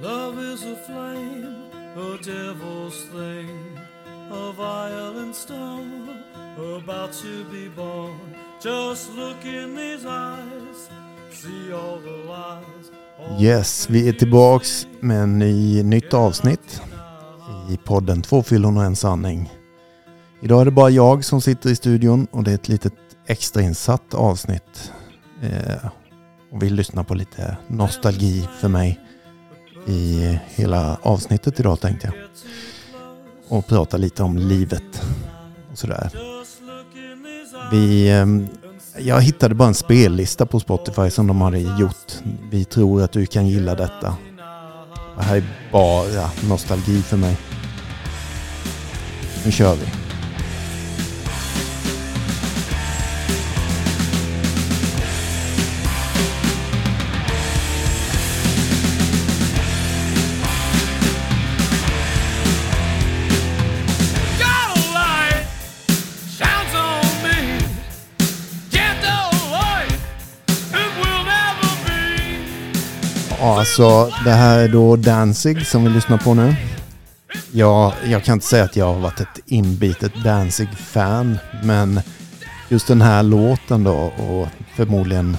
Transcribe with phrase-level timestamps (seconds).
[0.00, 1.56] Love is a flame,
[1.96, 3.78] a devil's thing,
[4.30, 5.80] a violent star
[6.76, 8.36] about to be born.
[8.62, 10.90] Just look in these eyes,
[11.30, 12.90] see all the lies.
[13.18, 16.82] all Yes, vi är tillbaks med en ny, nytt avsnitt
[17.70, 19.52] i podden Två fyllon och en sanning.
[20.40, 22.94] Idag är det bara jag som sitter i studion och det är ett litet
[23.26, 24.92] extrainsatt avsnitt.
[25.42, 25.90] Eh,
[26.52, 29.05] och vi lyssnar på lite nostalgi för mig
[29.86, 32.14] i hela avsnittet idag tänkte jag.
[33.48, 35.02] Och prata lite om livet
[35.72, 36.10] och sådär.
[37.70, 38.48] Vi, ehm,
[38.98, 42.12] jag hittade bara en spellista på Spotify som de hade gjort.
[42.50, 44.16] Vi tror att du kan gilla detta.
[45.16, 47.36] Det här är bara nostalgi för mig.
[49.44, 49.95] Nu kör vi.
[73.66, 76.54] Alltså det här är då Danzig som vi lyssnar på nu.
[77.52, 82.00] Ja, jag kan inte säga att jag har varit ett inbitet Danzig-fan, men
[82.68, 85.36] just den här låten då och förmodligen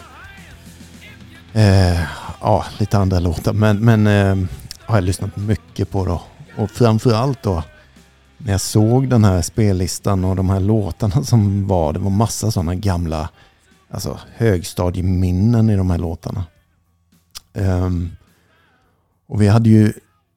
[1.53, 2.01] eh,
[2.41, 4.49] ja, lite andra låtar, men, men eh,
[4.85, 6.21] har jag lyssnat mycket på då.
[6.57, 7.63] Och framförallt då
[8.37, 12.51] när jag såg den här spellistan och de här låtarna som var, det var massa
[12.51, 13.29] sådana gamla
[13.91, 16.45] alltså, högstadieminnen i de här låtarna.
[17.53, 18.16] Um,
[19.27, 19.93] och vi hade ju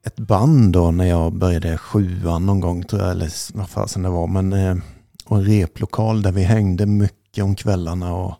[0.07, 4.09] ett band då när jag började sjuan någon gång tror jag, eller vad fasen det
[4.09, 4.27] var.
[4.27, 4.77] Men, eh,
[5.25, 8.35] och en replokal där vi hängde mycket om kvällarna och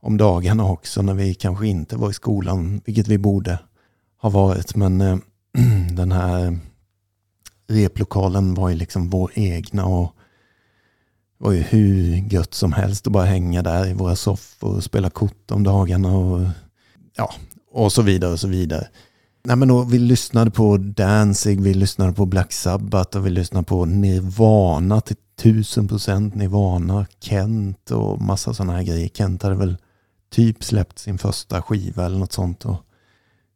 [0.00, 3.58] om dagarna också när vi kanske inte var i skolan, vilket vi borde
[4.22, 4.76] ha varit.
[4.76, 5.18] Men eh,
[5.92, 6.58] den här
[7.68, 10.14] replokalen var ju liksom vår egna och
[11.38, 14.84] det var ju hur gött som helst att bara hänga där i våra soffor och
[14.84, 16.46] spela kort om dagarna och
[17.16, 17.34] ja,
[17.72, 18.88] och så vidare och så vidare.
[19.42, 23.64] Nej, men då, vi lyssnade på Danzig, vi lyssnade på Black Sabbath och vi lyssnade
[23.64, 29.08] på Nirvana till tusen procent Nirvana, Kent och massa sådana här grejer.
[29.08, 29.76] Kent hade väl
[30.30, 32.64] typ släppt sin första skiva eller något sånt.
[32.64, 32.76] Och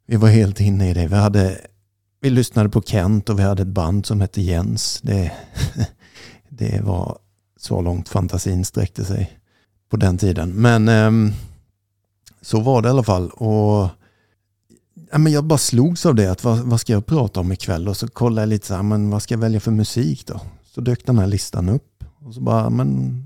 [0.06, 1.06] vi var helt inne i det.
[1.06, 1.60] Vi, hade,
[2.20, 5.00] vi lyssnade på Kent och vi hade ett band som hette Jens.
[5.02, 5.32] Det,
[6.48, 7.18] det var
[7.56, 9.38] så långt fantasin sträckte sig
[9.90, 10.52] på den tiden.
[10.52, 11.32] Men ehm,
[12.40, 13.30] så var det i alla fall.
[13.30, 13.88] Och
[15.12, 16.30] ja, men jag bara slogs av det.
[16.30, 17.88] Att vad, vad ska jag prata om ikväll?
[17.88, 20.40] Och så kollade jag lite så här, men vad ska jag välja för musik då?
[20.64, 22.04] Så dök den här listan upp.
[22.18, 23.20] Och så bara, men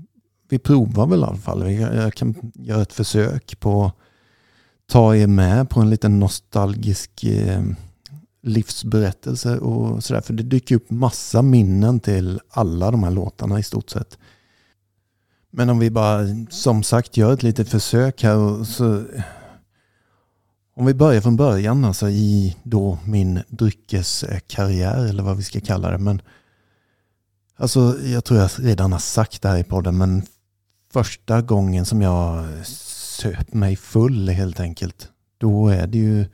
[0.49, 1.71] vi provar väl i alla fall.
[1.71, 3.95] Jag, Jag kan göra ett försök på att
[4.91, 7.63] ta er med på en liten nostalgisk eh,
[8.43, 10.21] livsberättelse och sådär.
[10.21, 14.17] För det dyker upp massa minnen till alla de här låtarna i stort sett.
[15.51, 19.03] Men om vi bara som sagt gör ett litet försök här och så
[20.79, 25.91] om vi börjar från början, alltså i då min dryckeskarriär eller vad vi ska kalla
[25.91, 25.97] det.
[25.97, 26.21] Men
[27.55, 30.23] alltså, jag tror jag redan har sagt det här i podden, men
[30.93, 36.25] första gången som jag söp mig full helt enkelt, då är det ju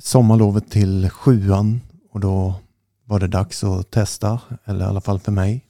[0.00, 1.80] sommarlovet till sjuan
[2.10, 2.54] och då
[3.04, 5.64] var det dags att testa, eller i alla fall för mig.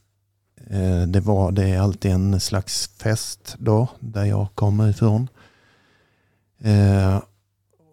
[0.67, 5.27] Eh, det, var, det är alltid en slags fest då, där jag kommer ifrån.
[6.61, 7.19] Eh,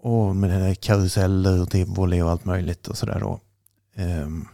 [0.06, 3.40] och med det där karuseller och tivoli och allt möjligt och sådär då.
[3.94, 4.44] Ehm.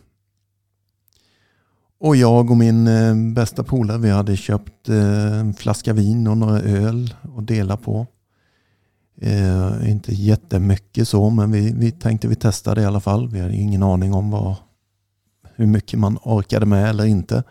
[1.98, 6.36] Och jag och min eh, bästa polare, vi hade köpt eh, en flaska vin och
[6.36, 8.06] några öl att dela på.
[9.20, 13.28] Eh, inte jättemycket så, men vi, vi tänkte vi testade i alla fall.
[13.28, 14.54] Vi hade ingen aning om vad,
[15.54, 17.42] hur mycket man orkade med eller inte.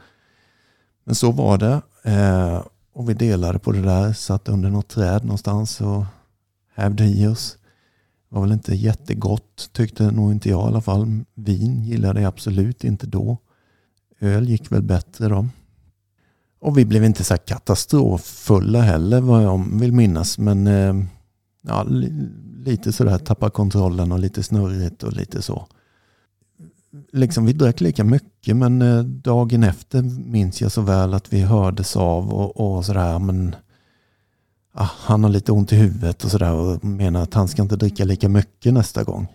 [1.03, 1.81] Men så var det.
[2.03, 2.61] Eh,
[2.93, 6.05] och vi delade på det där, satt under något träd någonstans och
[6.75, 7.57] hävde i oss.
[8.31, 11.19] Det var väl inte jättegott tyckte nog inte jag i alla fall.
[11.35, 13.37] Vin gillade jag absolut inte då.
[14.19, 15.47] Öl gick väl bättre då.
[16.59, 20.37] Och vi blev inte så här katastroffulla heller vad jag vill minnas.
[20.37, 20.95] Men eh,
[21.61, 21.83] ja,
[22.65, 25.67] lite sådär tappa kontrollen och lite snurrigt och lite så.
[27.11, 31.41] Liksom vi drack lika mycket men eh, dagen efter minns jag så väl att vi
[31.41, 33.19] hördes av och, och sådär.
[33.19, 33.55] Men
[34.71, 37.75] ah, han har lite ont i huvudet och sådär och menar att han ska inte
[37.75, 39.27] dricka lika mycket nästa gång.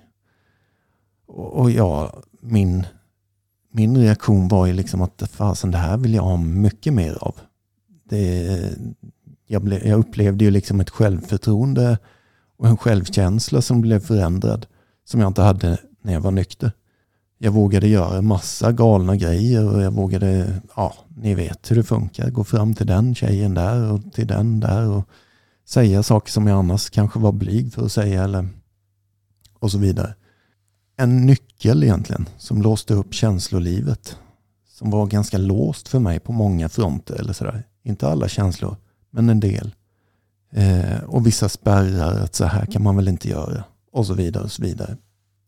[1.27, 2.87] Och, och ja, min,
[3.73, 7.35] min reaktion var ju liksom att fasen det här vill jag ha mycket mer av.
[8.05, 8.59] Det,
[9.47, 11.99] jag, ble, jag upplevde ju liksom ett självförtroende
[12.57, 14.67] och en självkänsla som blev förändrad.
[15.05, 16.73] som jag inte hade när jag var nykter.
[17.39, 22.31] Jag vågade göra massa galna grejer och jag vågade, ja, ni vet hur det funkar.
[22.31, 25.09] Gå fram till den tjejen där och till den där och
[25.67, 28.49] säga saker som jag annars kanske var blyg för att säga eller
[29.59, 30.15] och så vidare.
[30.97, 34.19] En nyckel egentligen som låste upp känslolivet.
[34.69, 37.63] Som var ganska låst för mig på många fronter eller sådär.
[37.83, 38.77] Inte alla känslor,
[39.11, 39.75] men en del.
[40.53, 43.65] Eh, och vissa spärrar att så här kan man väl inte göra.
[43.93, 44.97] Och så vidare och så vidare.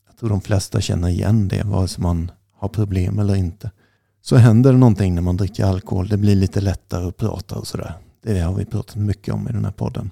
[0.07, 3.71] Jag tror de flesta känner igen det, vare sig man har problem eller inte.
[4.21, 6.07] Så händer det någonting när man dricker alkohol.
[6.07, 7.93] Det blir lite lättare att prata och sådär.
[8.21, 10.11] Det har vi pratat mycket om i den här podden.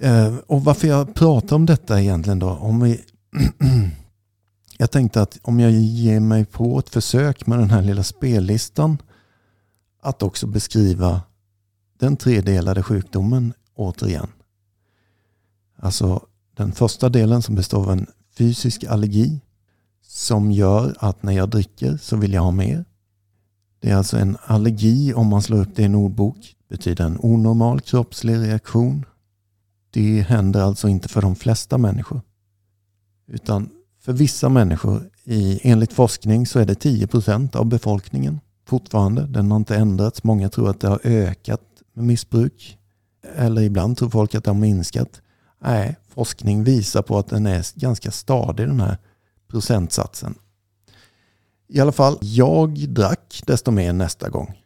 [0.00, 2.50] Eh, och varför jag pratar om detta egentligen då?
[2.50, 3.00] Om vi
[4.78, 8.98] jag tänkte att om jag ger mig på ett försök med den här lilla spellistan
[10.02, 11.22] att också beskriva
[11.98, 14.28] den tredelade sjukdomen återigen.
[15.76, 18.06] Alltså den första delen som består av en
[18.38, 19.40] fysisk allergi
[20.02, 22.84] som gör att när jag dricker så vill jag ha mer.
[23.80, 27.18] Det är alltså en allergi om man slår upp det i en ordbok betyder en
[27.20, 29.04] onormal kroppslig reaktion.
[29.90, 32.20] Det händer alltså inte för de flesta människor.
[33.26, 33.70] Utan
[34.00, 39.26] för vissa människor, i, enligt forskning, så är det 10 procent av befolkningen fortfarande.
[39.26, 40.24] Den har inte ändrats.
[40.24, 41.60] Många tror att det har ökat
[41.92, 42.78] med missbruk.
[43.36, 45.22] Eller ibland tror folk att det har minskat.
[45.62, 48.98] Nej, forskning visar på att den är ganska stadig den här
[49.48, 50.34] procentsatsen.
[51.68, 54.61] I alla fall, jag drack desto mer nästa gång.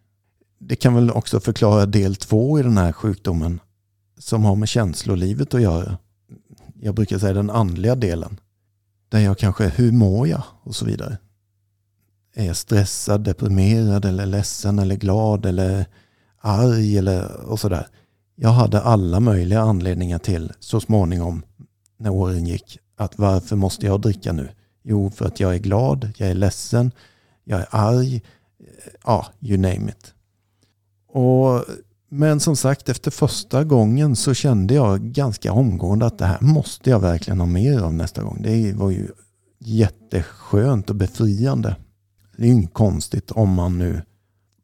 [0.58, 3.61] Det kan väl också förklara del två i den här sjukdomen
[4.19, 5.99] som har med känslolivet att göra.
[6.81, 8.41] Jag brukar säga den andliga delen.
[9.08, 10.43] Där jag kanske, hur mår jag?
[10.62, 11.19] Och så vidare.
[12.35, 15.87] Är jag stressad, deprimerad eller ledsen eller glad eller
[16.38, 17.87] arg eller och sådär.
[18.35, 21.43] Jag hade alla möjliga anledningar till så småningom
[21.99, 24.49] när åren gick att varför måste jag dricka nu?
[24.82, 26.93] Jo, för att jag är glad, jag är ledsen,
[27.44, 28.23] jag är arg,
[29.05, 30.14] ja, you name it.
[31.17, 31.65] Och,
[32.09, 36.91] men som sagt, efter första gången så kände jag ganska omgående att det här måste
[36.91, 38.43] jag verkligen ha mer av nästa gång.
[38.43, 39.09] Det var ju
[39.59, 41.77] jätteskönt och befriande.
[42.37, 44.03] Det är ju inget konstigt om man nu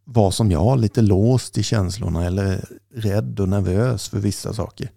[0.05, 2.65] var som jag, lite låst i känslorna eller
[2.95, 4.91] rädd och nervös för vissa saker.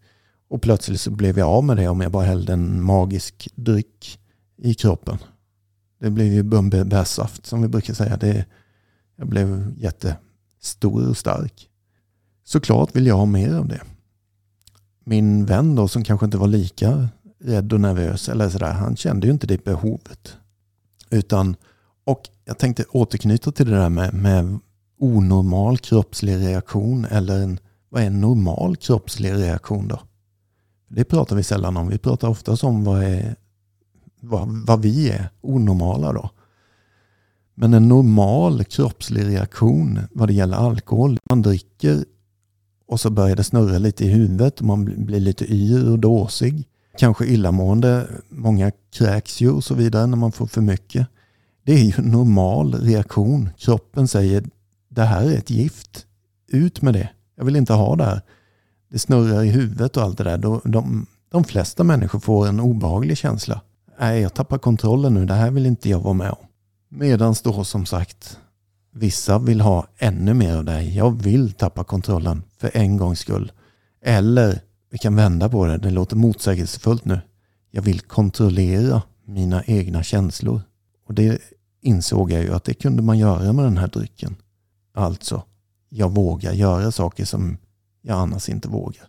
[0.48, 4.20] Och plötsligt så blev jag av med det om jag bara hällde en magisk dryck
[4.58, 5.18] i kroppen.
[6.00, 8.18] Det blev ju bumbebärsaft som vi brukar säga.
[8.18, 8.46] Det,
[9.16, 10.18] jag blev jätte
[10.66, 11.70] stor och stark.
[12.44, 13.82] Såklart vill jag ha mer av det.
[15.04, 17.10] Min vän då som kanske inte var lika
[17.40, 20.38] rädd och nervös eller sådär, han kände ju inte det behovet.
[21.10, 21.56] Utan,
[22.04, 24.60] och jag tänkte återknyta till det där med, med
[25.00, 27.60] onormal kroppslig reaktion eller en,
[27.90, 30.00] vad är en normal kroppslig reaktion då?
[30.88, 31.88] Det pratar vi sällan om.
[31.88, 33.36] Vi pratar oftast om vad, är,
[34.22, 36.30] vad, vad vi är, onormala då.
[37.56, 42.06] Men en normal kroppslig reaktion vad det gäller alkohol, man dricker
[42.88, 46.68] och så börjar det snurra lite i huvudet och man blir lite yr och dåsig.
[46.98, 51.08] Kanske illamående, många kräks ju och så vidare när man får för mycket.
[51.64, 53.50] Det är ju en normal reaktion.
[53.58, 54.44] Kroppen säger
[54.90, 56.06] det här är ett gift.
[56.48, 57.10] Ut med det.
[57.38, 58.22] Jag vill inte ha det här.
[58.92, 60.38] Det snurrar i huvudet och allt det där.
[60.38, 63.62] De, de, de flesta människor får en obehaglig känsla.
[64.00, 65.26] Nej, jag tappar kontrollen nu.
[65.26, 66.46] Det här vill inte jag vara med om.
[66.90, 68.40] Medan då som sagt
[68.92, 70.98] vissa vill ha ännu mer av dig.
[70.98, 73.52] Jag vill tappa kontrollen för en gångs skull.
[74.02, 75.78] Eller vi kan vända på det.
[75.78, 77.20] Det låter motsägelsefullt nu.
[77.72, 80.62] Jag vill kontrollera mina egna känslor.
[81.08, 81.42] Och det
[81.82, 84.36] insåg jag ju att det kunde man göra med den här drycken.
[84.94, 85.44] Alltså,
[85.90, 87.58] jag vågar göra saker som
[88.02, 89.08] jag annars inte vågar.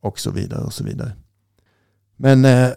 [0.00, 1.12] Och så vidare och så vidare.
[2.16, 2.70] Men eh,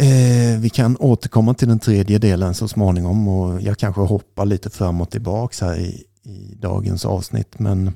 [0.00, 4.70] eh, vi kan återkomma till den tredje delen så småningom och jag kanske hoppar lite
[4.70, 7.58] fram och tillbaka här i, i dagens avsnitt.
[7.58, 7.92] Men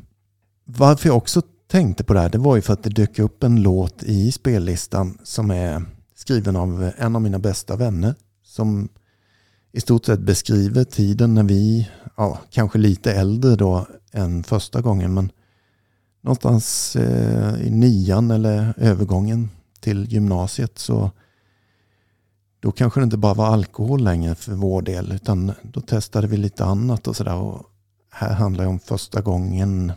[0.64, 3.42] varför jag också tänkte på det här, det var ju för att det dök upp
[3.42, 5.82] en låt i spellistan som är
[6.14, 8.88] skriven av en av mina bästa vänner som
[9.73, 15.14] i stort sett beskriver tiden när vi, ja, kanske lite äldre då än första gången,
[15.14, 15.30] men
[16.20, 21.11] någonstans eh, i nian eller övergången till gymnasiet så
[22.64, 26.37] då kanske det inte bara var alkohol längre för vår del utan då testade vi
[26.37, 27.59] lite annat och sådär.
[28.12, 29.92] Här handlar det om första gången,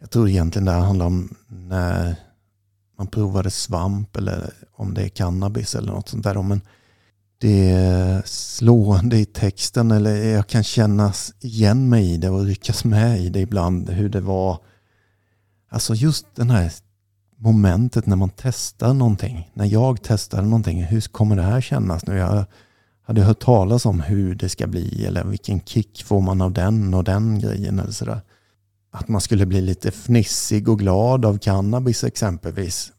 [0.00, 2.16] jag tror egentligen det här handlar om när
[2.98, 6.42] man provade svamp eller om det är cannabis eller något sånt där.
[6.42, 6.60] Men
[7.38, 12.84] det är slående i texten eller jag kan känna igen mig i det och ryckas
[12.84, 14.58] med i det ibland hur det var.
[15.70, 16.72] Alltså just den här
[17.38, 19.50] momentet när man testar någonting.
[19.54, 22.16] När jag testar någonting, hur kommer det här kännas nu?
[22.16, 22.44] Jag
[23.02, 26.94] hade hört talas om hur det ska bli eller vilken kick får man av den
[26.94, 28.20] och den grejen eller sådär.
[28.90, 32.92] Att man skulle bli lite fnissig och glad av cannabis exempelvis.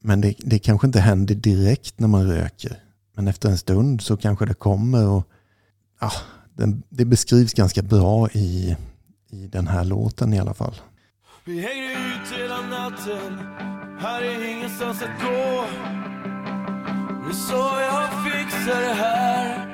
[0.00, 2.76] Men det, det kanske inte händer direkt när man röker.
[3.16, 5.28] Men efter en stund så kanske det kommer och
[6.00, 6.12] ja,
[6.54, 8.76] det, det beskrivs ganska bra i,
[9.30, 10.74] i den här låten i alla fall.
[11.44, 13.38] Vi hänger ut hela natten,
[14.02, 15.64] här är ingenstans att gå.
[17.26, 19.66] Nu sa jag fixar det här,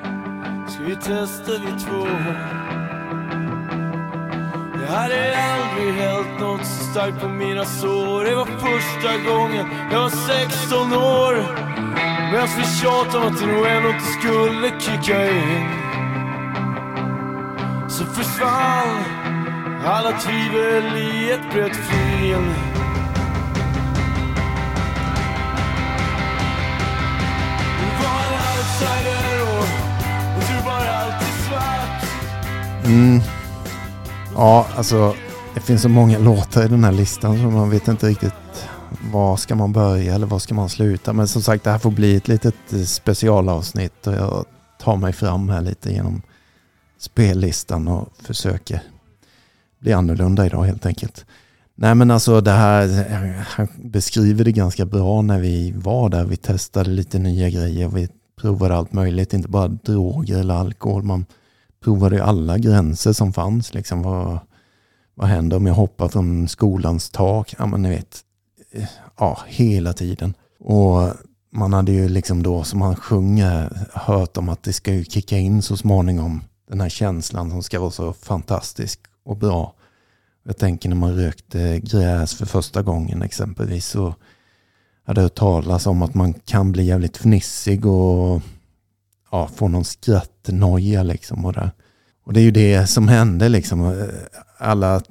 [0.67, 2.05] ska vi testa vi två.
[4.79, 8.23] Det hade aldrig hällt något så starkt på mina sår.
[8.23, 11.33] Det var första gången jag var 16 år.
[12.31, 15.69] Medan vi tjatade om att det nog ändå inte skulle kicka in.
[17.89, 19.03] Så försvann
[19.85, 22.68] alla tvivel i ett brett flin.
[28.79, 29.65] Outsider och,
[30.37, 32.03] och du var alltid svart.
[32.85, 33.21] Mm.
[34.35, 35.15] Ja, alltså
[35.53, 38.33] det finns så många låtar i den här listan så man vet inte riktigt
[39.11, 41.13] var ska man börja eller var ska man sluta.
[41.13, 44.45] Men som sagt, det här får bli ett litet eh, specialavsnitt och jag
[44.79, 46.21] tar mig fram här lite genom
[46.99, 48.81] spellistan och försöker
[49.79, 51.25] bli annorlunda idag helt enkelt.
[51.75, 56.25] Nej men alltså det här, eh, han beskriver det ganska bra när vi var där.
[56.25, 57.87] Vi testade lite nya grejer.
[57.87, 58.09] Vi
[58.41, 61.03] provade allt möjligt, inte bara droger eller alkohol.
[61.03, 61.25] Man
[61.83, 63.73] provade alla gränser som fanns.
[63.73, 64.39] Liksom, vad,
[65.15, 67.55] vad händer om jag hoppar från skolans tak?
[67.59, 68.19] Ja men ni vet,
[68.71, 70.33] eh, ja hela tiden.
[70.59, 71.13] Och
[71.51, 75.37] man hade ju liksom då, som han sjunger, hört om att det ska ju kicka
[75.37, 76.41] in så småningom.
[76.69, 79.73] Den här känslan som ska vara så fantastisk och bra.
[80.43, 84.15] Jag tänker när man rökte gräs för första gången exempelvis så
[85.09, 88.41] hade hört talas om att man kan bli jävligt fnissig och
[89.31, 91.45] ja, få någon skrattnoja liksom.
[91.45, 91.71] Och, det.
[92.23, 94.09] och det är ju det som hände liksom.
[94.57, 95.01] Alla,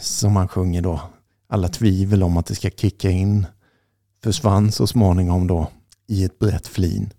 [0.00, 1.00] som man sjunger då,
[1.48, 3.46] alla tvivel om att det ska kicka in
[4.22, 5.68] försvann så småningom då
[6.06, 7.12] i ett brett flin.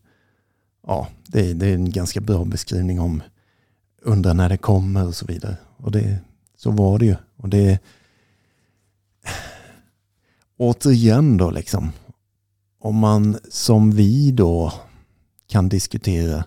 [0.87, 3.23] Ja, det är, det är en ganska bra beskrivning om
[4.01, 5.57] undra när det kommer och så vidare.
[5.77, 6.17] Och det,
[6.57, 7.15] så var det ju.
[7.37, 7.79] Och det
[10.57, 11.91] återigen då liksom.
[12.79, 14.74] Om man som vi då
[15.47, 16.43] kan diskutera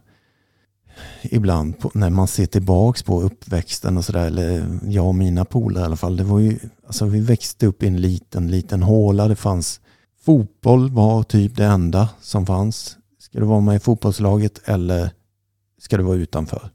[1.23, 4.27] ibland på, när man ser tillbaks på uppväxten och sådär.
[4.27, 6.17] Eller jag och mina polare i alla fall.
[6.17, 9.29] Det var ju, alltså vi växte upp i en liten, liten håla.
[9.29, 9.81] Det fanns
[10.25, 12.97] fotboll var typ det enda som fanns.
[13.19, 15.11] Ska du vara med i fotbollslaget eller
[15.81, 16.71] ska du vara utanför?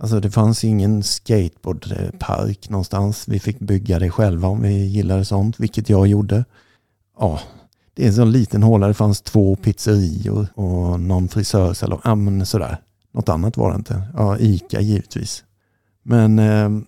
[0.00, 3.28] Alltså det fanns ingen skateboardpark någonstans.
[3.28, 6.44] Vi fick bygga det själva om vi gillade sånt, vilket jag gjorde.
[7.18, 7.40] Ja,
[7.94, 8.88] det är en sån liten håla.
[8.88, 12.00] Det fanns två pizzerior och någon frisörsalong.
[12.04, 12.76] Ja, men sådär.
[13.12, 14.02] Något annat var det inte.
[14.14, 15.44] Ja, Ica givetvis.
[16.02, 16.84] Men ehm,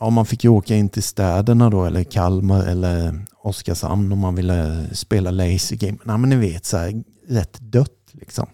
[0.00, 4.34] ja, man fick ju åka in till städerna då, eller Kalmar eller Oskarshamn om man
[4.34, 5.98] ville spela lazy game.
[6.04, 8.46] Nej, men ni vet, så här, rätt dött liksom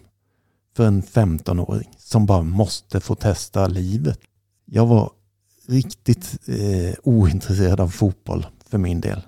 [0.75, 4.19] för en 15-åring som bara måste få testa livet.
[4.65, 5.11] Jag var
[5.67, 9.21] riktigt eh, ointresserad av fotboll för min del.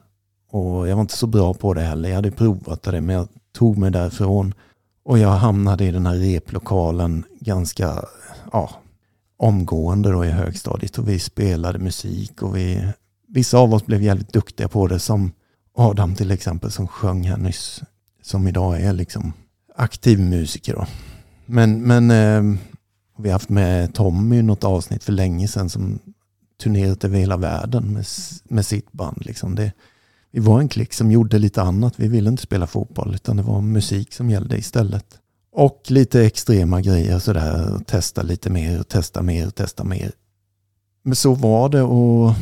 [0.50, 2.10] Och jag var inte så bra på det heller.
[2.10, 4.54] Jag hade provat det men jag tog mig därifrån.
[5.04, 8.06] Och jag hamnade i den här replokalen ganska
[8.52, 8.70] ja,
[9.38, 10.98] omgående då i högstadiet.
[10.98, 12.88] Och vi spelade musik och vi,
[13.28, 15.00] vissa av oss blev jävligt duktiga på det.
[15.00, 15.32] Som
[15.76, 17.82] Adam till exempel som sjöng här nyss.
[18.22, 19.34] Som idag är liksom
[19.76, 20.86] aktiv musiker då.
[21.46, 22.60] Men, men eh,
[23.18, 26.00] vi har haft med Tommy i något avsnitt för länge sedan som
[26.64, 28.06] turnerat över hela världen med,
[28.44, 29.26] med sitt band.
[29.26, 29.56] Liksom.
[29.56, 29.72] Det,
[30.32, 31.94] vi var en klick som gjorde lite annat.
[31.98, 35.06] Vi ville inte spela fotboll utan det var musik som gällde istället.
[35.52, 37.80] Och lite extrema grejer sådär.
[37.86, 40.12] Testa lite mer, testa mer, testa mer.
[41.04, 42.34] Men så var det och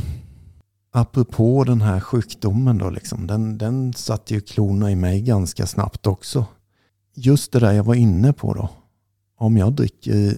[0.91, 3.27] apropå den här sjukdomen då liksom.
[3.27, 6.45] Den, den satte ju klorna i mig ganska snabbt också.
[7.15, 8.69] Just det där jag var inne på då
[9.37, 10.37] om jag dricker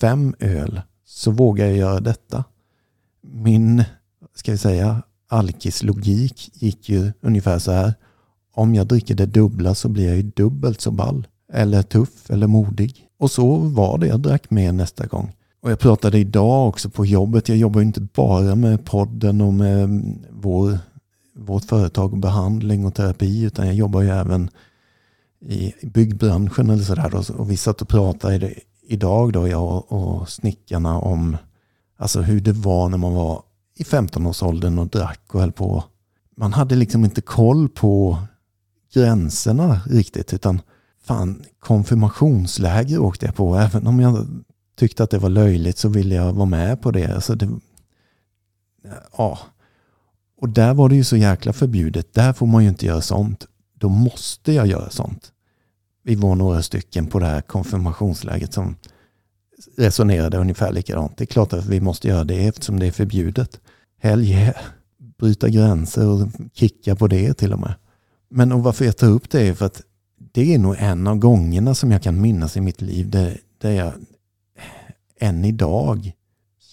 [0.00, 2.44] fem öl så vågar jag göra detta.
[3.22, 3.84] Min,
[4.34, 7.94] ska vi säga, alkislogik gick ju ungefär så här.
[8.54, 11.26] Om jag dricker det dubbla så blir jag ju dubbelt så ball.
[11.52, 13.06] Eller tuff eller modig.
[13.18, 14.06] Och så var det.
[14.06, 15.34] Jag drack mer nästa gång.
[15.60, 17.48] Och jag pratade idag också på jobbet.
[17.48, 20.78] Jag jobbar inte bara med podden och med mm, vår,
[21.34, 23.42] vårt företag och behandling och terapi.
[23.42, 24.50] Utan jag jobbar ju även
[25.40, 27.40] i byggbranschen eller sådär.
[27.40, 28.54] Och vi satt och pratade
[28.88, 31.36] idag då, jag och snickarna om
[31.96, 33.42] alltså hur det var när man var
[33.74, 35.84] i 15-årsåldern och drack och höll på
[36.38, 38.18] man hade liksom inte koll på
[38.94, 40.32] gränserna riktigt.
[40.32, 40.60] Utan
[41.02, 43.56] fan, konfirmationsläger åkte jag på.
[43.56, 44.26] Även om jag
[44.76, 47.14] tyckte att det var löjligt så ville jag vara med på det.
[47.14, 47.48] Alltså det
[49.16, 49.38] ja.
[50.40, 52.14] Och där var det ju så jäkla förbjudet.
[52.14, 53.46] Där får man ju inte göra sånt.
[53.74, 55.32] Då måste jag göra sånt.
[56.08, 58.76] Vi var några stycken på det här konfirmationsläget som
[59.76, 61.16] resonerade ungefär likadant.
[61.16, 63.60] Det är klart att vi måste göra det eftersom det är förbjudet.
[64.00, 64.54] Helge,
[65.18, 67.74] bryta gränser och kicka på det till och med.
[68.28, 69.82] Men och varför jag tar upp det är för att
[70.32, 73.70] det är nog en av gångerna som jag kan minnas i mitt liv där, där
[73.70, 73.92] jag
[75.20, 76.12] än idag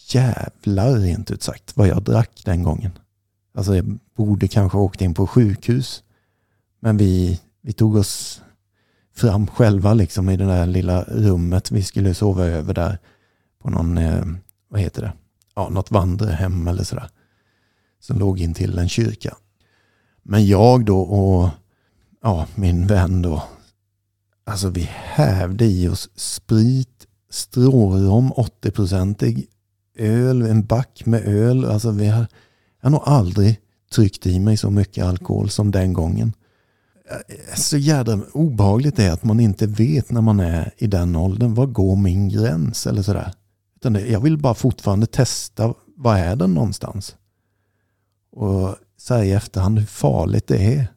[0.08, 2.92] jävlar rent ut sagt vad jag drack den gången.
[3.54, 6.04] Alltså jag borde kanske åkt in på sjukhus.
[6.80, 8.42] Men vi, vi tog oss
[9.16, 11.72] fram själva liksom i det där lilla rummet.
[11.72, 13.00] Vi skulle sova över där
[13.62, 14.26] på någon, eh,
[14.70, 15.14] vad heter det,
[15.56, 17.10] ja, något vandrarhem eller sådär.
[18.00, 19.36] Som låg in till en kyrka.
[20.24, 21.50] Men jag då och
[22.22, 23.44] ja, min vän då.
[24.46, 29.46] Alltså vi hävde i oss sprit, strårom 80-procentig,
[29.98, 31.66] öl, en back med öl.
[31.66, 32.28] Alltså vi har,
[32.82, 33.60] jag har nog aldrig
[33.92, 36.34] tryckt i mig så mycket alkohol som den gången.
[37.10, 41.16] Eh, så jädra obehagligt det är att man inte vet när man är i den
[41.16, 41.54] åldern.
[41.54, 43.34] Var går min gräns eller sådär.
[43.76, 45.74] Utan det, jag vill bara fortfarande testa.
[45.98, 47.16] Var är den någonstans?
[48.32, 50.88] Och säga i efterhand hur farligt det är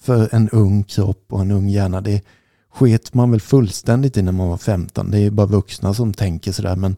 [0.00, 2.00] för en ung kropp och en ung hjärna.
[2.00, 2.22] Det
[2.70, 5.10] sket man väl fullständigt i när man var 15.
[5.10, 6.76] Det är bara vuxna som tänker sådär.
[6.76, 6.96] Men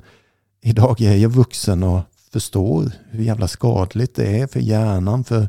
[0.62, 2.00] idag är jag vuxen och
[2.32, 5.48] förstår hur jävla skadligt det är för hjärnan, för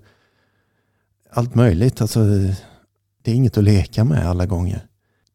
[1.31, 2.01] allt möjligt.
[2.01, 2.19] Alltså,
[3.27, 4.87] det är inget att leka med alla gånger.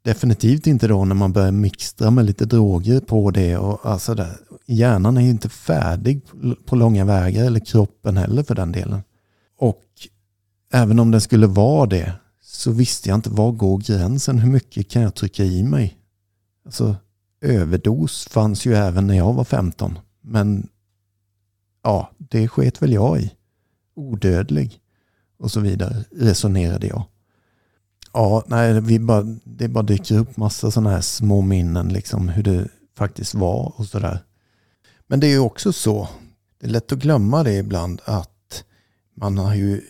[0.03, 3.57] Definitivt inte då när man börjar mixtra med lite droger på det.
[3.57, 6.23] Och alltså där, hjärnan är ju inte färdig
[6.67, 9.03] på långa vägar, eller kroppen heller för den delen.
[9.59, 9.85] Och
[10.73, 14.39] även om den skulle vara det, så visste jag inte var går gränsen?
[14.39, 15.97] Hur mycket kan jag trycka i mig?
[16.65, 16.97] Alltså,
[17.41, 19.99] överdos fanns ju även när jag var 15.
[20.21, 20.69] Men
[21.83, 23.33] ja, det sket väl jag i.
[23.95, 24.81] Odödlig
[25.39, 27.05] och så vidare resonerade jag.
[28.13, 32.43] Ja, nej, vi bara, det bara dyker upp massa sådana här små minnen, liksom hur
[32.43, 34.19] det faktiskt var och sådär.
[35.07, 36.09] Men det är ju också så,
[36.61, 38.65] det är lätt att glömma det ibland, att
[39.15, 39.81] man har ju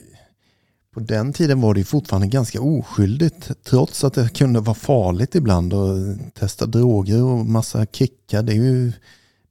[0.95, 5.35] på den tiden var det ju fortfarande ganska oskyldigt trots att det kunde vara farligt
[5.35, 8.43] ibland att testa droger och massa kickar.
[8.43, 8.93] Det är ju,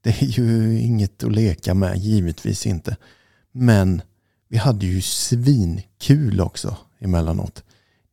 [0.01, 2.97] det är ju inget att leka med, givetvis inte.
[3.51, 4.01] Men
[4.47, 7.63] vi hade ju svinkul också emellanåt.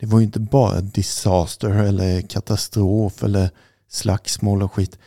[0.01, 3.51] Det var ju inte bara disaster eller katastrof eller
[3.89, 4.99] slagsmål och skit.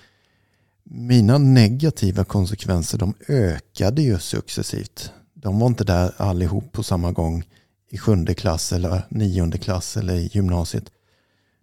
[0.84, 5.12] Mina negativa konsekvenser de ökade ju successivt.
[5.34, 7.44] De var inte där allihop på samma gång
[7.90, 10.92] i sjunde klass eller nionde klass eller i gymnasiet.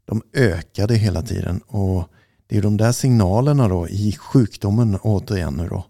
[0.04, 2.08] De ökade hela tiden och
[2.46, 5.84] det är de där signalerna då i sjukdomen återigen nu då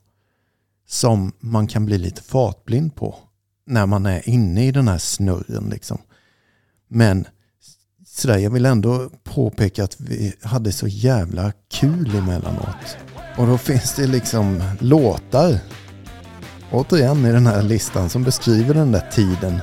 [0.89, 3.15] som man kan bli lite fartblind på
[3.67, 5.99] när man är inne i den här snurren liksom.
[6.89, 7.27] Men
[8.07, 12.97] sådär, jag vill ändå påpeka att vi hade så jävla kul emellanåt.
[13.37, 15.59] Och då finns det liksom låtar
[16.71, 19.61] återigen i den här listan som beskriver den där tiden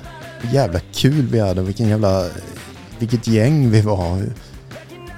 [0.52, 1.62] jävla kul vi hade.
[1.62, 2.30] Vilken jävla...
[3.00, 4.24] Vilket gäng vi var.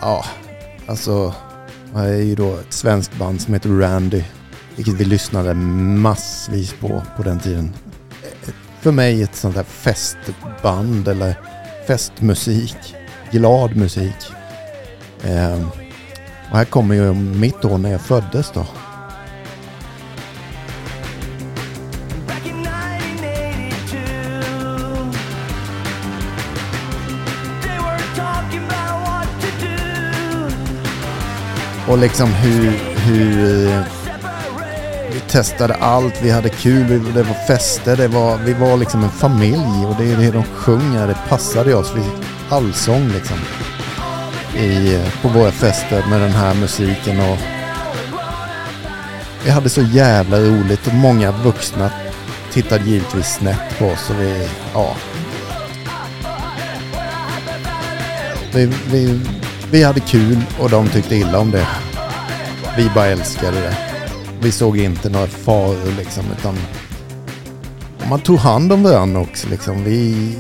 [0.01, 0.25] Ja,
[0.87, 1.33] alltså...
[1.93, 4.23] Det är ju då ett svenskt band som heter Randy.
[4.75, 7.73] Vilket vi lyssnade massvis på på den tiden.
[8.81, 11.35] För mig ett sånt här festband eller
[11.87, 12.95] festmusik.
[13.31, 14.31] Glad musik.
[15.23, 15.67] Eh,
[16.51, 18.65] och här kommer ju mitt år när jag föddes då.
[31.87, 33.96] Och liksom hur, hur eh,
[35.17, 39.09] vi testade allt, vi hade kul, det var fester, det var, vi var liksom en
[39.09, 41.93] familj och det är det de sjunger, det passade oss.
[41.95, 42.01] Vi
[42.49, 43.37] allsång liksom.
[44.55, 47.37] I, på våra fester med den här musiken och
[49.45, 51.91] vi hade så jävla roligt och många vuxna
[52.51, 54.95] tittade givetvis snett på oss och vi, ja.
[58.53, 59.19] Vi, vi,
[59.71, 61.67] vi hade kul och de tyckte illa om det.
[62.77, 63.86] Vi bara älskade det.
[64.41, 66.55] Vi såg inte några faror liksom utan
[68.09, 69.83] man tog hand om varandra också liksom.
[69.83, 70.35] Vi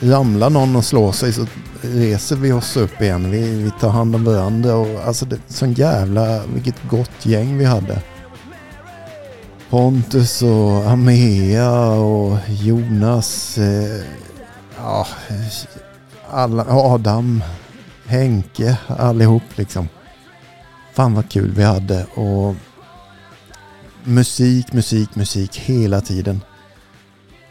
[0.00, 1.46] ramlar någon och slår sig så
[1.82, 3.30] reser vi oss upp igen.
[3.30, 7.64] Vi, vi tar hand om varandra och alltså det, sån jävla, vilket gott gäng vi
[7.64, 8.02] hade.
[9.70, 13.58] Pontus och Amea och Jonas.
[13.58, 14.02] Eh,
[14.76, 15.06] ja,
[16.30, 17.42] alla, Adam,
[18.06, 19.88] Henke, allihop liksom.
[20.92, 22.54] Fan vad kul vi hade och
[24.04, 26.40] musik, musik, musik hela tiden.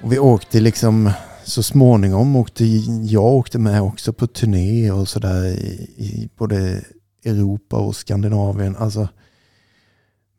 [0.04, 1.12] Och vi åkte liksom
[1.44, 2.66] så småningom åkte
[3.04, 6.84] jag åkte med också på turné och sådär i, i både
[7.26, 8.76] Europa och Skandinavien.
[8.76, 9.08] Alltså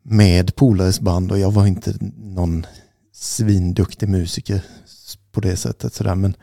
[0.03, 2.65] med polares band och jag var inte någon
[3.13, 4.63] svinduktig musiker
[5.31, 6.35] på det sättet sådär men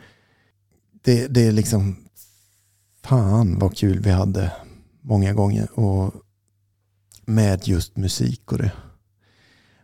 [1.03, 1.95] det, det är liksom
[3.03, 4.51] fan vad kul vi hade
[5.01, 6.13] många gånger och
[7.25, 8.71] med just musik och det.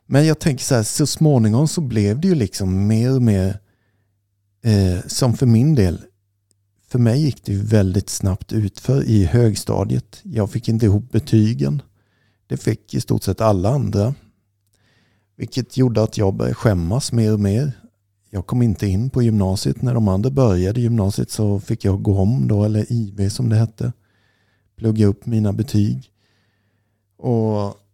[0.06, 3.60] Men jag tänker så här, så småningom så blev det ju liksom mer och mer
[4.64, 6.02] eh, som för min del.
[6.88, 10.20] För mig gick det ju väldigt snabbt utför i högstadiet.
[10.24, 11.82] Jag fick inte ihop betygen.
[12.48, 14.16] Det fick i stort sett alla andra.
[15.36, 17.72] Vilket gjorde att jag började skämmas mer och mer.
[18.30, 19.82] Jag kom inte in på gymnasiet.
[19.82, 23.56] När de andra började gymnasiet så fick jag gå om då, eller IB som det
[23.56, 23.94] hette.
[24.76, 26.12] Plugga upp mina betyg.
[27.18, 27.85] Och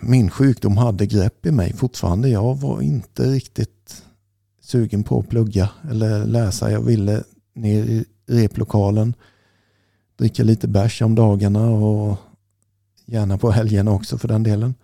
[0.00, 2.28] min sjukdom hade grepp i mig fortfarande.
[2.28, 4.02] Jag var inte riktigt
[4.62, 6.70] sugen på att plugga eller läsa.
[6.70, 9.14] Jag ville ner i replokalen,
[10.16, 12.18] dricka lite bärs om dagarna och
[13.06, 14.74] gärna på helgerna också för den delen.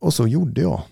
[0.00, 0.82] Och så gjorde jag.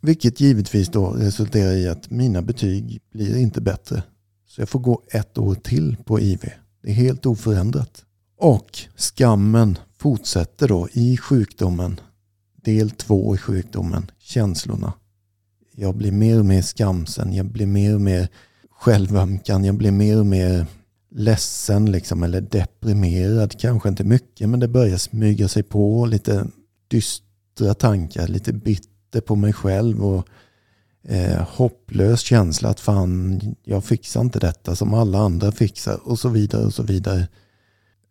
[0.00, 4.02] Vilket givetvis då resulterar i att mina betyg blir inte bättre.
[4.46, 6.50] Så jag får gå ett år till på IV.
[6.82, 8.04] Det är helt oförändrat.
[8.38, 12.00] Och skammen fortsätter då i sjukdomen.
[12.66, 14.92] Del två i sjukdomen, känslorna.
[15.76, 18.28] Jag blir mer och mer skamsen, jag blir mer och mer
[18.70, 20.66] självömkan, jag blir mer och mer
[21.10, 23.60] ledsen liksom, eller deprimerad.
[23.60, 26.46] Kanske inte mycket, men det börjar smyga sig på lite
[26.88, 30.28] dystra tankar, lite bitter på mig själv och
[31.08, 36.28] eh, hopplös känsla att fan, jag fixar inte detta som alla andra fixar och så
[36.28, 37.28] vidare och så vidare.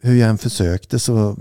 [0.02, 1.38] Hur jag än försökte så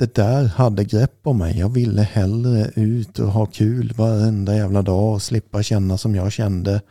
[0.00, 1.58] det där hade grepp om mig.
[1.58, 6.32] Jag ville hellre ut och ha kul varenda jävla dag och slippa känna som jag
[6.32, 6.82] kände.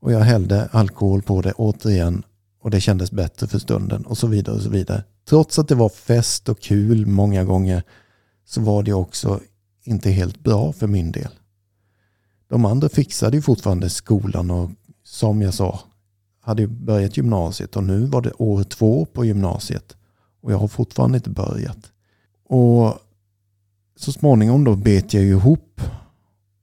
[0.00, 2.22] Och jag hällde alkohol på det återigen
[2.62, 5.04] och det kändes bättre för stunden och så vidare och så vidare.
[5.28, 7.82] Trots att det var fest och kul många gånger
[8.46, 9.40] så var det också
[9.84, 11.30] inte helt bra för min del.
[12.48, 14.70] De andra fixade ju fortfarande skolan och
[15.04, 15.80] som jag sa
[16.40, 19.96] hade ju börjat gymnasiet och nu var det år två på gymnasiet
[20.40, 21.89] och jag har fortfarande inte börjat.
[22.50, 22.98] Och
[23.96, 25.80] så småningom då bet jag ihop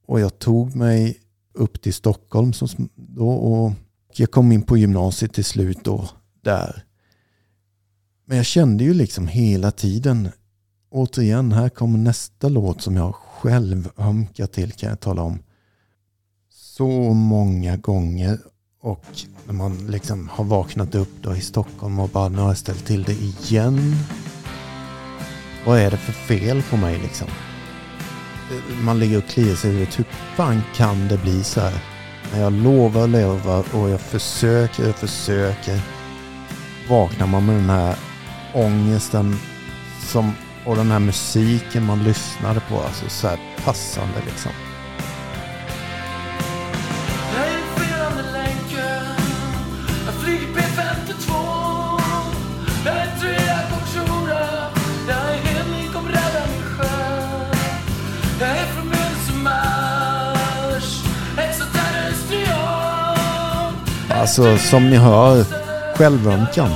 [0.06, 1.18] och jag tog mig
[1.54, 3.72] upp till Stockholm så då och
[4.14, 6.08] jag kom in på gymnasiet till slut då
[6.42, 6.84] där.
[8.24, 10.28] Men jag kände ju liksom hela tiden,
[10.90, 15.38] återigen här kommer nästa låt som jag själv ömkar till kan jag tala om.
[16.50, 18.38] Så många gånger
[18.80, 19.06] och
[19.46, 22.86] när man liksom har vaknat upp då i Stockholm och bara nu har jag ställt
[22.86, 23.94] till det igen.
[25.68, 27.28] Vad är det för fel på mig liksom?
[28.80, 29.98] Man ligger och kliar sig i huvudet.
[29.98, 30.04] Hur
[30.36, 31.80] fan kan det bli så här?
[32.32, 35.80] När jag lovar och lovar och jag försöker och försöker.
[36.88, 37.96] Vaknar man med den här
[38.54, 39.36] ångesten
[40.00, 40.32] som,
[40.64, 42.80] och den här musiken man lyssnade på.
[42.80, 44.52] Alltså så här passande liksom.
[64.18, 65.44] Alltså som ni hör,
[65.96, 66.70] självömkan.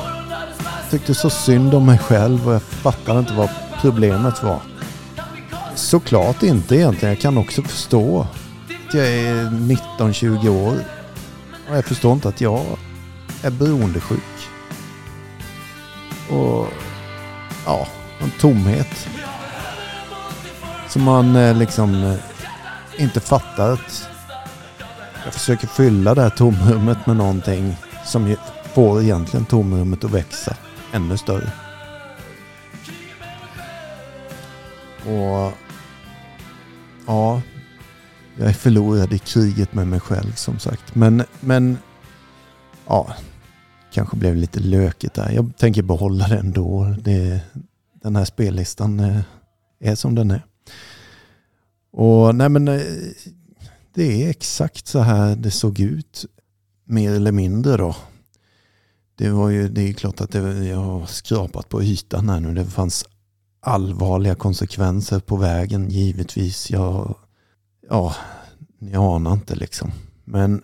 [0.91, 3.49] Tyckte så synd om mig själv och jag fattade inte vad
[3.81, 4.61] problemet var.
[5.75, 7.15] Såklart inte egentligen.
[7.15, 8.27] Jag kan också förstå
[8.89, 9.45] att jag är
[9.99, 10.75] 19-20 år.
[11.71, 12.63] Och jag förstår inte att jag
[13.43, 14.49] är beroendesjuk.
[16.31, 16.67] Och
[17.67, 17.87] ja,
[18.21, 19.09] en tomhet.
[20.89, 24.12] Som man eh, liksom eh, inte fattar att
[25.25, 28.37] jag försöker fylla det här tomrummet med någonting som
[28.75, 30.57] får egentligen tomrummet att växa
[30.93, 31.53] ännu större.
[35.07, 35.53] Och
[37.07, 37.43] ja,
[38.37, 40.95] jag är förlorad i kriget med mig själv som sagt.
[40.95, 41.79] Men, men
[42.87, 43.15] ja,
[43.93, 45.31] kanske blev lite lökigt där.
[45.31, 46.97] Jag tänker behålla det ändå.
[47.01, 47.41] Det,
[48.03, 49.21] den här spellistan eh,
[49.81, 50.43] är, som den är.
[51.93, 52.81] Och nej men eh,
[53.95, 56.25] det är exakt så här det såg ut.
[56.85, 57.97] Mer eller mindre då.
[59.15, 62.55] Det, var ju, det är klart att det, jag har skrapat på ytan här nu.
[62.55, 63.05] Det fanns
[63.61, 66.71] allvarliga konsekvenser på vägen givetvis.
[66.71, 67.17] Jag,
[67.91, 68.15] ja,
[68.79, 69.93] ni anar inte liksom.
[70.25, 70.63] Men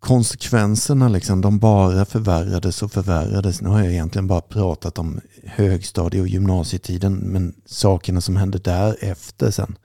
[0.00, 3.60] konsekvenserna liksom, de bara förvärrades och förvärrades.
[3.60, 9.50] Nu har jag egentligen bara pratat om högstadie och gymnasietiden, men sakerna som hände därefter
[9.50, 9.76] sen.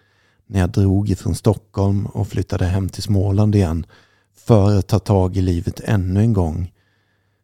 [0.48, 3.86] När jag drog ifrån Stockholm och flyttade hem till Småland igen
[4.36, 6.74] för att ta tag i livet ännu en gång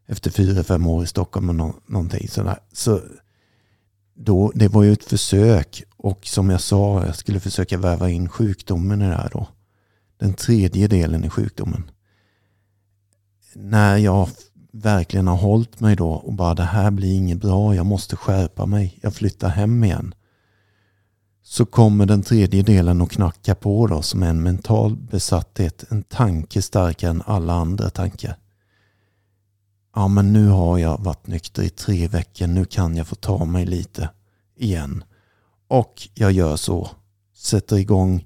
[0.07, 2.59] efter fyra, fem år i Stockholm och nå någonting sådär.
[2.73, 3.01] Så
[4.13, 8.29] då, det var ju ett försök och som jag sa, jag skulle försöka väva in
[8.29, 9.47] sjukdomen i det här då.
[10.17, 11.83] Den tredje delen i sjukdomen.
[13.53, 14.29] När jag
[14.71, 18.65] verkligen har hållit mig då och bara det här blir inget bra, jag måste skärpa
[18.65, 20.13] mig, jag flyttar hem igen.
[21.43, 26.03] Så kommer den tredje delen att knacka på då som är en mental besatthet, en
[26.03, 28.37] tanke starkare än alla andra tankar
[29.95, 33.45] ja men nu har jag varit nykter i tre veckor, nu kan jag få ta
[33.45, 34.09] mig lite
[34.55, 35.03] igen.
[35.67, 36.89] Och jag gör så,
[37.35, 38.25] sätter igång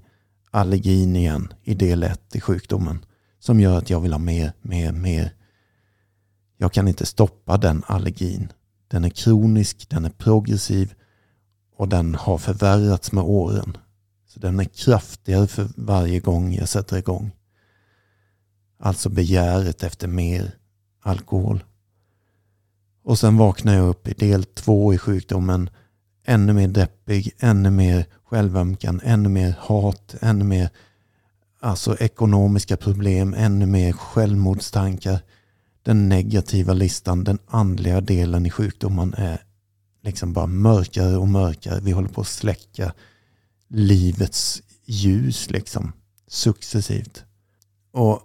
[0.50, 3.04] allergin igen i del 1 i sjukdomen
[3.38, 5.34] som gör att jag vill ha mer, mer, mer.
[6.56, 8.52] Jag kan inte stoppa den allergin.
[8.88, 10.94] Den är kronisk, den är progressiv
[11.78, 13.76] och den har förvärrats med åren.
[14.26, 17.30] Så den är kraftigare för varje gång jag sätter igång.
[18.78, 20.54] Alltså begäret efter mer
[21.02, 21.64] alkohol.
[23.04, 25.70] Och sen vaknar jag upp i del två i sjukdomen.
[26.24, 30.70] Ännu mer deppig, ännu mer självömkan, ännu mer hat, ännu mer
[31.60, 35.20] alltså ekonomiska problem, ännu mer självmordstankar.
[35.82, 39.47] Den negativa listan, den andliga delen i sjukdomen är
[40.08, 41.80] liksom bara mörkare och mörkare.
[41.82, 42.92] Vi håller på att släcka
[43.68, 45.92] livets ljus liksom
[46.28, 47.24] successivt.
[47.92, 48.22] Och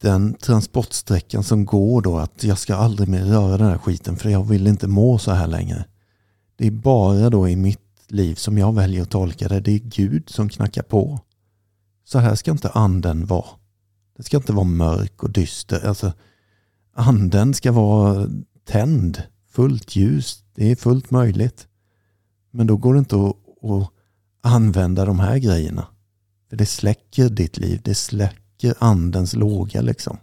[0.00, 4.30] den transportsträckan som går då att jag ska aldrig mer röra den här skiten för
[4.30, 5.84] jag vill inte må så här längre.
[6.56, 9.60] Det är bara då i mitt liv som jag väljer att tolka det.
[9.60, 11.20] Det är Gud som knackar på.
[12.04, 13.46] Så här ska inte anden vara.
[14.16, 15.86] Det ska inte vara mörk och dyster.
[15.86, 16.12] Alltså,
[16.94, 18.28] anden ska vara
[18.64, 20.44] tänd, fullt ljus.
[20.54, 21.68] Det är fullt möjligt.
[22.50, 23.36] Men då går det inte att,
[23.70, 23.90] att
[24.40, 25.86] använda de här grejerna.
[26.48, 27.80] För det släcker ditt liv.
[27.84, 30.16] Det släcker andens låga liksom.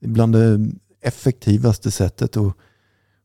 [0.00, 2.52] Det är bland det effektivaste sättet att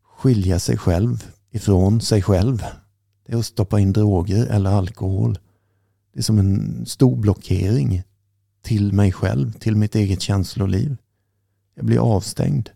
[0.03, 2.63] skilja sig själv ifrån sig själv.
[3.25, 5.39] Det är att stoppa in droger eller alkohol.
[6.13, 8.03] Det är som en stor blockering
[8.61, 10.97] till mig själv, till mitt eget känsloliv.
[11.75, 12.69] Jag blir avstängd.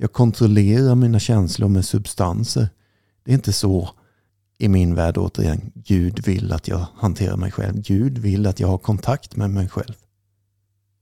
[0.00, 2.68] Jag kontrollerar mina känslor med substanser.
[3.24, 3.90] Det är inte så
[4.58, 7.80] i min värld återigen, Gud vill att jag hanterar mig själv.
[7.82, 9.94] Gud vill att jag har kontakt med mig själv.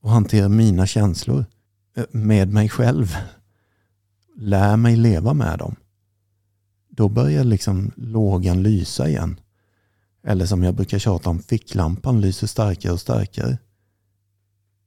[0.01, 1.45] Och hanterar mina känslor
[1.97, 3.17] eh, med mig själv.
[4.37, 5.77] Lär mig leva med dem.
[6.89, 9.41] Då börjar liksom lågan lysa igen.
[10.25, 13.59] Eller som jag brukar tjata om, ficklampan lyser starkare och starkare.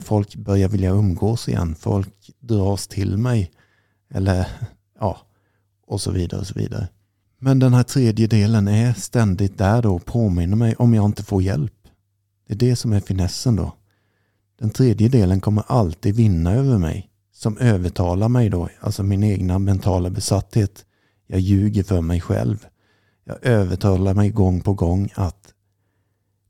[0.04, 1.76] Folk börjar vilja umgås igen.
[1.76, 3.52] Folk dras till mig.
[4.14, 4.48] Eller
[5.00, 5.18] ja,
[5.88, 6.88] och så vidare och så vidare.
[7.40, 11.24] Men den här tredje delen är ständigt där då och påminner mig om jag inte
[11.24, 11.74] får hjälp.
[12.48, 13.74] Det är det som är finessen då.
[14.60, 17.10] Den tredje delen kommer alltid vinna över mig.
[17.32, 20.86] Som övertalar mig då, alltså min egna mentala besatthet.
[21.28, 22.68] Jag ljuger för mig själv.
[23.24, 25.54] Jag övertalar mig gång på gång att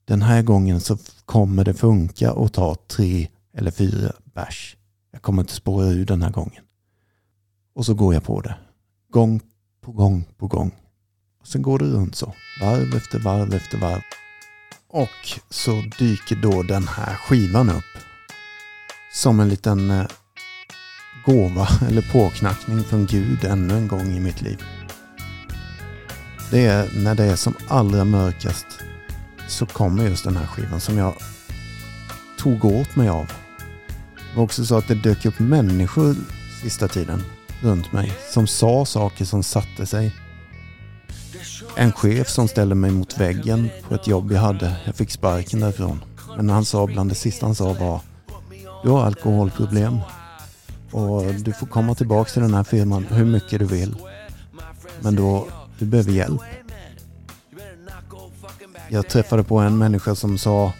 [0.05, 4.77] den här gången så kommer det funka att ta tre eller fyra bärs.
[5.11, 6.63] Jag kommer inte spåra ur den här gången.
[7.79, 8.55] Och så går jag på det.
[9.11, 9.41] Gång
[9.81, 10.71] på gång på gång.
[11.41, 12.33] Och sen går det runt så.
[12.61, 14.01] Varv efter varv efter varv.
[14.89, 18.03] Och så dyker då den här skivan upp.
[19.13, 20.05] Som en liten eh,
[21.25, 24.63] gåva eller påknackning från Gud ännu en gång i mitt liv.
[26.51, 28.67] Det är när det är som allra mörkast
[29.47, 31.13] så kommer just den här skivan som jag
[32.37, 33.25] tog åt mig av.
[33.27, 36.15] Det var också så att det dök upp människor
[36.61, 37.23] sista tiden
[37.61, 40.15] runt mig som sa saker som satte sig.
[41.75, 44.75] En chef som ställde mig mot väggen på ett jobb jag hade.
[44.85, 46.03] Jag fick sparken därifrån.
[46.37, 48.01] Men han sa bland det sista han sa var
[48.83, 49.99] Du har alkoholproblem.
[50.91, 53.95] Och du får komma tillbaka till den här firman hur mycket du vill.
[55.01, 55.47] Men då,
[55.79, 56.41] du behöver hjälp.
[58.89, 60.73] Jag träffade på en människa som sa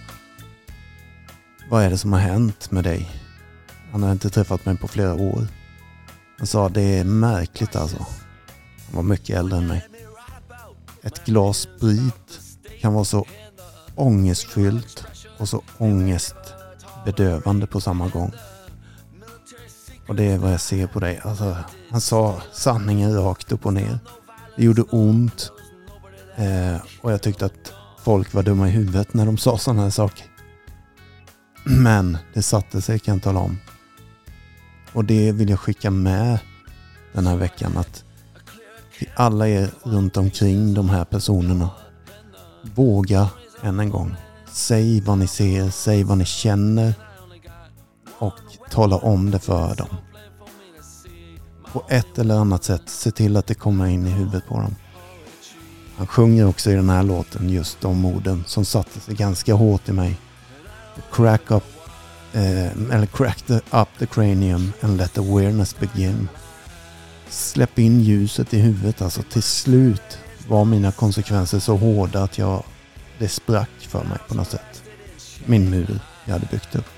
[1.69, 3.09] Vad är det som har hänt med dig?
[3.91, 5.47] Han har inte träffat mig på flera år.
[6.39, 7.97] Han sa det är märkligt alltså.
[7.97, 9.88] Han var mycket äldre än mig.
[11.02, 12.39] Ett glas sprit
[12.82, 13.25] kan vara så
[13.95, 15.06] ångestfyllt
[15.39, 18.32] och så ångestbedövande på samma gång.
[20.08, 21.21] Och det är vad jag ser på dig.
[21.23, 21.58] Alltså,
[21.89, 23.99] han sa sanningen rakt upp och ner.
[24.56, 25.52] Det gjorde ont.
[26.36, 27.73] Eh, och jag tyckte att
[28.04, 30.25] folk var dumma i huvudet när de sa sådana här saker.
[31.63, 33.58] Men det satte sig kan jag tala om.
[34.93, 36.39] Och det vill jag skicka med
[37.13, 37.78] den här veckan.
[37.78, 38.04] Att
[38.97, 41.69] till alla er runt omkring de här personerna.
[42.75, 43.30] Våga
[43.62, 44.15] än en gång.
[44.52, 46.93] Säg vad ni ser, säg vad ni känner.
[48.19, 48.34] Och
[48.69, 49.97] tala om det för dem.
[51.71, 54.75] På ett eller annat sätt, se till att det kommer in i huvudet på dem.
[55.97, 59.89] Han sjunger också i den här låten just de orden som satte sig ganska hårt
[59.89, 60.17] i mig.
[61.12, 61.63] Crack up,
[62.33, 66.29] eh, eller crack the, up the cranium and let the awareness begin.
[67.29, 69.23] Släpp in ljuset i huvudet alltså.
[69.23, 72.63] Till slut var mina konsekvenser så hårda att jag,
[73.19, 74.83] det sprack för mig på något sätt.
[75.45, 76.89] Min mur jag hade byggt upp.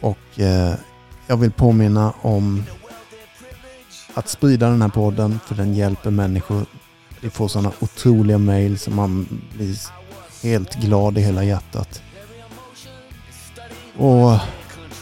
[0.00, 0.74] Och eh,
[1.26, 2.64] jag vill påminna om
[4.14, 6.66] att sprida den här podden för den hjälper människor.
[7.20, 9.78] Vi får sådana otroliga mail som man blir
[10.42, 12.02] helt glad i hela hjärtat.
[13.96, 14.38] Och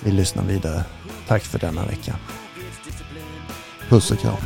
[0.05, 0.85] vi lyssnar vidare.
[1.29, 2.15] Tack för denna vecka.
[3.89, 4.37] Puss och kram.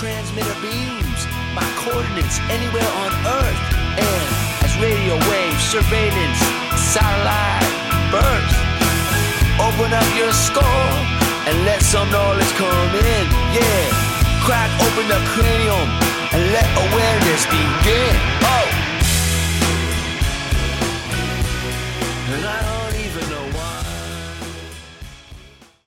[0.00, 3.62] Transmitter beams, my coordinates anywhere on Earth.
[3.98, 4.28] And
[4.64, 6.40] as radio waves, surveillance,
[6.92, 7.70] satellite,
[8.10, 8.64] burst
[9.60, 10.90] Open up your skull
[11.46, 13.26] and let some knowledge come in.
[13.54, 13.86] Yeah,
[14.42, 15.88] crack open the cranium
[16.34, 18.16] and let awareness begin.
[18.42, 18.63] Oh.